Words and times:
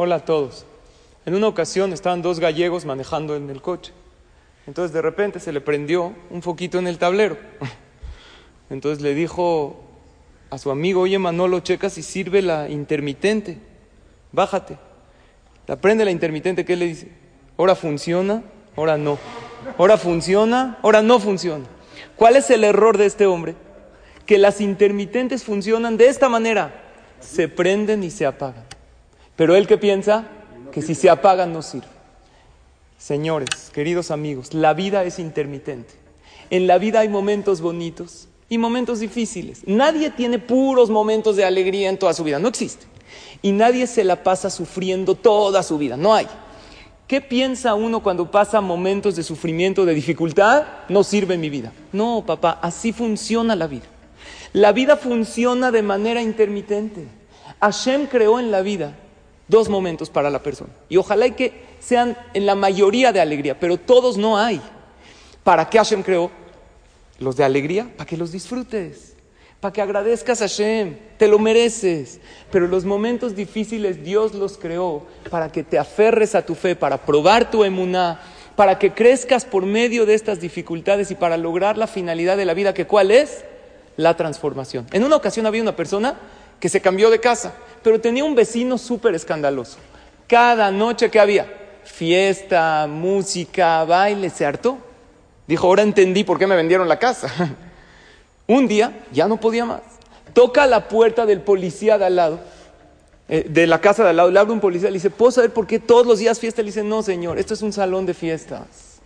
Hola 0.00 0.14
a 0.14 0.24
todos. 0.24 0.64
En 1.26 1.34
una 1.34 1.48
ocasión 1.48 1.92
estaban 1.92 2.22
dos 2.22 2.38
gallegos 2.38 2.84
manejando 2.84 3.34
en 3.34 3.50
el 3.50 3.60
coche. 3.60 3.92
Entonces 4.68 4.92
de 4.92 5.02
repente 5.02 5.40
se 5.40 5.50
le 5.50 5.60
prendió 5.60 6.14
un 6.30 6.40
foquito 6.40 6.78
en 6.78 6.86
el 6.86 6.98
tablero. 6.98 7.36
Entonces 8.70 9.02
le 9.02 9.12
dijo 9.12 9.80
a 10.50 10.58
su 10.58 10.70
amigo, 10.70 11.00
oye 11.00 11.18
Manolo, 11.18 11.58
checa 11.58 11.90
si 11.90 12.04
sirve 12.04 12.42
la 12.42 12.68
intermitente. 12.68 13.58
Bájate. 14.30 14.78
La 15.66 15.74
prende 15.74 16.04
la 16.04 16.12
intermitente, 16.12 16.64
¿qué 16.64 16.76
le 16.76 16.86
dice? 16.86 17.08
Ahora 17.56 17.74
funciona, 17.74 18.44
ahora 18.76 18.96
no. 18.96 19.18
Ahora 19.78 19.96
funciona, 19.96 20.78
ahora 20.80 21.02
no 21.02 21.18
funciona. 21.18 21.64
¿Cuál 22.14 22.36
es 22.36 22.48
el 22.50 22.62
error 22.62 22.98
de 22.98 23.06
este 23.06 23.26
hombre? 23.26 23.56
Que 24.26 24.38
las 24.38 24.60
intermitentes 24.60 25.42
funcionan 25.42 25.96
de 25.96 26.06
esta 26.06 26.28
manera. 26.28 26.84
Se 27.18 27.48
prenden 27.48 28.04
y 28.04 28.12
se 28.12 28.26
apagan. 28.26 28.67
Pero 29.38 29.54
él 29.54 29.68
que 29.68 29.78
piensa 29.78 30.26
que 30.72 30.82
si 30.82 30.96
se 30.96 31.08
apagan 31.08 31.52
no 31.52 31.62
sirve. 31.62 31.86
Señores, 32.98 33.70
queridos 33.72 34.10
amigos, 34.10 34.52
la 34.52 34.74
vida 34.74 35.04
es 35.04 35.20
intermitente. 35.20 35.94
En 36.50 36.66
la 36.66 36.78
vida 36.78 36.98
hay 37.00 37.08
momentos 37.08 37.60
bonitos 37.60 38.26
y 38.48 38.58
momentos 38.58 38.98
difíciles. 38.98 39.62
Nadie 39.64 40.10
tiene 40.10 40.40
puros 40.40 40.90
momentos 40.90 41.36
de 41.36 41.44
alegría 41.44 41.88
en 41.88 42.00
toda 42.00 42.14
su 42.14 42.24
vida, 42.24 42.40
no 42.40 42.48
existe. 42.48 42.86
Y 43.40 43.52
nadie 43.52 43.86
se 43.86 44.02
la 44.02 44.24
pasa 44.24 44.50
sufriendo 44.50 45.14
toda 45.14 45.62
su 45.62 45.78
vida, 45.78 45.96
no 45.96 46.14
hay. 46.14 46.26
¿Qué 47.06 47.20
piensa 47.20 47.74
uno 47.74 48.02
cuando 48.02 48.32
pasa 48.32 48.60
momentos 48.60 49.14
de 49.14 49.22
sufrimiento, 49.22 49.84
de 49.84 49.94
dificultad? 49.94 50.64
No 50.88 51.04
sirve 51.04 51.38
mi 51.38 51.48
vida. 51.48 51.72
No, 51.92 52.24
papá, 52.26 52.58
así 52.60 52.92
funciona 52.92 53.54
la 53.54 53.68
vida. 53.68 53.86
La 54.52 54.72
vida 54.72 54.96
funciona 54.96 55.70
de 55.70 55.82
manera 55.82 56.22
intermitente. 56.22 57.06
Hashem 57.60 58.08
creó 58.08 58.40
en 58.40 58.50
la 58.50 58.62
vida 58.62 58.96
dos 59.48 59.68
momentos 59.68 60.10
para 60.10 60.30
la 60.30 60.42
persona. 60.42 60.70
Y 60.88 60.96
ojalá 60.96 61.28
que 61.30 61.64
sean 61.80 62.16
en 62.34 62.46
la 62.46 62.54
mayoría 62.54 63.12
de 63.12 63.20
alegría, 63.20 63.58
pero 63.58 63.76
todos 63.78 64.16
no 64.16 64.38
hay. 64.38 64.60
¿Para 65.42 65.68
qué 65.68 65.78
Hashem 65.78 66.02
creó 66.02 66.30
los 67.18 67.36
de 67.36 67.44
alegría? 67.44 67.90
Para 67.96 68.06
que 68.06 68.16
los 68.16 68.30
disfrutes, 68.30 69.14
para 69.60 69.72
que 69.72 69.82
agradezcas 69.82 70.40
a 70.40 70.44
Hashem, 70.44 70.96
te 71.16 71.26
lo 71.26 71.38
mereces. 71.38 72.20
Pero 72.50 72.66
los 72.66 72.84
momentos 72.84 73.34
difíciles 73.34 74.04
Dios 74.04 74.34
los 74.34 74.58
creó 74.58 75.06
para 75.30 75.50
que 75.50 75.64
te 75.64 75.78
aferres 75.78 76.34
a 76.34 76.44
tu 76.44 76.54
fe, 76.54 76.76
para 76.76 76.98
probar 76.98 77.50
tu 77.50 77.64
emuná, 77.64 78.20
para 78.54 78.78
que 78.78 78.92
crezcas 78.92 79.44
por 79.44 79.64
medio 79.64 80.04
de 80.04 80.14
estas 80.14 80.40
dificultades 80.40 81.10
y 81.10 81.14
para 81.14 81.36
lograr 81.36 81.78
la 81.78 81.86
finalidad 81.86 82.36
de 82.36 82.44
la 82.44 82.54
vida, 82.54 82.74
que 82.74 82.86
cuál 82.86 83.10
es? 83.10 83.44
La 83.96 84.16
transformación. 84.16 84.86
En 84.92 85.04
una 85.04 85.16
ocasión 85.16 85.46
había 85.46 85.62
una 85.62 85.76
persona 85.76 86.18
que 86.60 86.68
se 86.68 86.80
cambió 86.80 87.10
de 87.10 87.20
casa, 87.20 87.54
pero 87.82 88.00
tenía 88.00 88.24
un 88.24 88.34
vecino 88.34 88.78
súper 88.78 89.14
escandaloso. 89.14 89.78
Cada 90.26 90.70
noche 90.70 91.10
que 91.10 91.20
había 91.20 91.46
fiesta, 91.84 92.86
música, 92.88 93.84
baile, 93.84 94.30
se 94.30 94.44
hartó. 94.44 94.78
Dijo, 95.46 95.66
ahora 95.66 95.82
entendí 95.82 96.24
por 96.24 96.38
qué 96.38 96.46
me 96.46 96.56
vendieron 96.56 96.88
la 96.88 96.98
casa. 96.98 97.30
un 98.46 98.68
día 98.68 99.04
ya 99.12 99.28
no 99.28 99.38
podía 99.38 99.64
más. 99.64 99.82
Toca 100.34 100.66
la 100.66 100.88
puerta 100.88 101.26
del 101.26 101.40
policía 101.40 101.98
de 101.98 102.04
al 102.04 102.16
lado, 102.16 102.40
eh, 103.28 103.46
de 103.48 103.66
la 103.66 103.80
casa 103.80 104.04
de 104.04 104.10
al 104.10 104.16
lado, 104.16 104.30
le 104.30 104.38
abre 104.38 104.52
un 104.52 104.60
policía, 104.60 104.90
le 104.90 104.94
dice, 104.94 105.10
¿puedo 105.10 105.32
saber 105.32 105.52
por 105.52 105.66
qué 105.66 105.78
todos 105.78 106.06
los 106.06 106.18
días 106.18 106.38
fiesta? 106.38 106.62
Le 106.62 106.66
dice, 106.66 106.84
no 106.84 107.02
señor, 107.02 107.38
esto 107.38 107.54
es 107.54 107.62
un 107.62 107.72
salón 107.72 108.06
de 108.06 108.14
fiestas. 108.14 109.00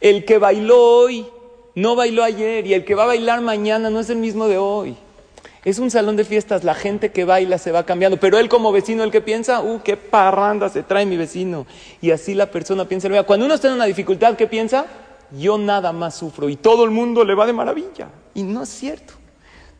El 0.00 0.24
que 0.24 0.38
bailó 0.38 0.80
hoy 0.80 1.26
no 1.74 1.96
bailó 1.96 2.22
ayer 2.22 2.66
y 2.66 2.74
el 2.74 2.84
que 2.84 2.94
va 2.94 3.04
a 3.04 3.06
bailar 3.06 3.40
mañana 3.40 3.90
no 3.90 4.00
es 4.00 4.10
el 4.10 4.18
mismo 4.18 4.48
de 4.48 4.58
hoy. 4.58 4.96
Es 5.64 5.78
un 5.78 5.92
salón 5.92 6.16
de 6.16 6.24
fiestas, 6.24 6.64
la 6.64 6.74
gente 6.74 7.12
que 7.12 7.24
baila 7.24 7.56
se 7.56 7.70
va 7.70 7.86
cambiando, 7.86 8.16
pero 8.16 8.36
él 8.36 8.48
como 8.48 8.72
vecino, 8.72 9.04
el 9.04 9.12
que 9.12 9.20
piensa, 9.20 9.60
uh, 9.60 9.80
qué 9.84 9.96
parranda 9.96 10.68
se 10.68 10.82
trae 10.82 11.06
mi 11.06 11.16
vecino. 11.16 11.66
Y 12.00 12.10
así 12.10 12.34
la 12.34 12.50
persona 12.50 12.86
piensa, 12.86 13.08
cuando 13.22 13.46
uno 13.46 13.54
está 13.54 13.68
en 13.68 13.74
una 13.74 13.84
dificultad, 13.84 14.34
¿qué 14.34 14.48
piensa? 14.48 14.86
Yo 15.30 15.58
nada 15.58 15.92
más 15.92 16.16
sufro 16.16 16.48
y 16.48 16.56
todo 16.56 16.84
el 16.84 16.90
mundo 16.90 17.24
le 17.24 17.36
va 17.36 17.46
de 17.46 17.52
maravilla. 17.52 18.08
Y 18.34 18.42
no 18.42 18.64
es 18.64 18.70
cierto. 18.70 19.14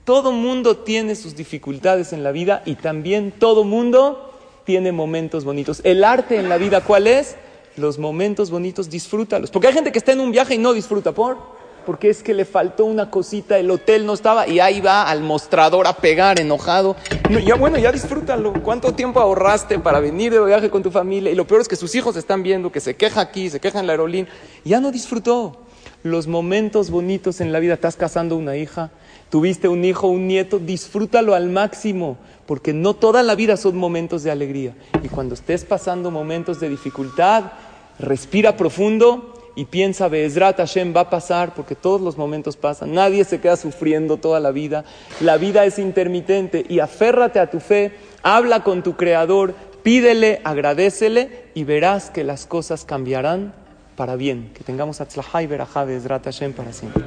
Todo 0.05 0.31
mundo 0.31 0.77
tiene 0.79 1.17
sus 1.17 1.35
dificultades 1.35 2.13
en 2.13 2.23
la 2.23 2.31
vida 2.31 2.63
y 2.65 2.77
también 2.77 3.33
todo 3.33 3.65
mundo 3.65 4.33
tiene 4.65 4.93
momentos 4.93 5.45
bonitos. 5.45 5.81
El 5.83 6.05
arte 6.05 6.39
en 6.39 6.49
la 6.49 6.59
vida, 6.59 6.83
¿cuál 6.83 7.09
es? 7.09 7.35
Los 7.77 7.99
momentos 7.99 8.53
bonitos, 8.53 8.89
disfrútalos. 8.89 9.51
Porque 9.51 9.67
hay 9.67 9.75
gente 9.75 9.91
que 9.91 9.99
está 9.99 10.13
en 10.13 10.21
un 10.21 10.31
viaje 10.31 10.55
y 10.55 10.59
no 10.59 10.73
disfruta 10.73 11.11
por 11.11 11.61
porque 11.85 12.11
es 12.11 12.23
que 12.23 12.35
le 12.35 12.45
faltó 12.45 12.85
una 12.85 13.11
cosita, 13.11 13.59
el 13.59 13.71
hotel 13.71 14.07
no 14.07 14.15
estaba 14.15 14.49
y 14.49 14.61
ahí 14.61 14.81
va 14.81 15.09
al 15.09 15.23
mostrador 15.23 15.87
a 15.87 15.97
pegar 15.97 16.41
enojado. 16.41 16.97
ya 17.45 17.55
bueno, 17.55 17.79
ya 17.79 17.93
disfrútalo. 17.93 18.53
¿Cuánto 18.63 18.95
tiempo 18.95 19.21
ahorraste 19.21 19.79
para 19.79 20.01
venir 20.01 20.33
de 20.33 20.45
viaje 20.45 20.71
con 20.71 20.83
tu 20.83 20.91
familia? 20.91 21.31
Y 21.31 21.35
lo 21.35 21.47
peor 21.47 21.61
es 21.61 21.69
que 21.69 21.77
sus 21.77 21.95
hijos 21.95 22.17
están 22.17 22.43
viendo 22.43 22.73
que 22.73 22.81
se 22.81 22.97
queja 22.97 23.21
aquí, 23.21 23.51
se 23.51 23.61
queja 23.61 23.81
en 23.81 23.87
la 23.87 23.93
aerolínea. 23.93 24.33
Ya 24.65 24.81
no 24.81 24.91
disfrutó 24.91 25.57
los 26.03 26.27
momentos 26.27 26.91
bonitos 26.91 27.41
en 27.41 27.53
la 27.53 27.59
vida. 27.59 27.75
Estás 27.75 27.97
casando 27.97 28.37
una 28.37 28.57
hija, 28.57 28.91
tuviste 29.31 29.69
un 29.69 29.85
hijo, 29.85 30.09
un 30.09 30.27
nieto, 30.27 30.59
disfrútalo 30.59 31.35
al 31.35 31.49
máximo, 31.49 32.17
porque 32.47 32.73
no 32.73 32.95
toda 32.95 33.23
la 33.23 33.35
vida 33.35 33.57
son 33.57 33.77
momentos 33.77 34.23
de 34.23 34.31
alegría. 34.31 34.75
Y 35.03 35.09
cuando 35.09 35.35
estés 35.35 35.65
pasando 35.65 36.11
momentos 36.11 36.61
de 36.61 36.69
dificultad, 36.69 37.53
respira 37.99 38.57
profundo 38.57 39.42
y 39.55 39.67
piensa, 39.67 40.09
Be'ezrat 40.09 40.57
Hashem 40.57 40.95
va 40.97 41.03
a 41.03 41.11
pasar 41.11 41.55
porque 41.55 41.75
todos 41.75 42.01
los 42.01 42.17
momentos 42.17 42.57
pasan. 42.57 42.93
Nadie 42.95 43.25
se 43.25 43.41
queda 43.41 43.57
sufriendo 43.57 44.17
toda 44.17 44.41
la 44.41 44.51
vida. 44.51 44.85
La 45.21 45.37
vida 45.37 45.65
es 45.65 45.79
intermitente 45.79 46.65
y 46.69 46.81
aférrate 46.81 47.39
a 47.39 47.51
tu 47.51 47.61
fe, 47.61 47.93
habla 48.23 48.65
con 48.65 48.83
tu 48.83 48.97
Creador, 48.97 49.55
pídele, 49.83 50.41
agradecele 50.45 51.47
y 51.55 51.65
verás 51.65 52.11
que 52.11 52.25
las 52.25 52.47
cosas 52.47 52.85
cambiarán 52.85 53.55
para 53.97 54.17
bien. 54.17 54.51
Que 54.55 54.65
tengamos 54.65 55.01
Atzlahai 55.01 55.47
Berajá 55.47 55.85
Be'ezrat 55.85 56.25
Hashem 56.25 56.53
para 56.53 56.73
siempre. 56.73 57.05